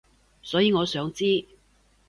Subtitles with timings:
[0.41, 1.45] 所以我想知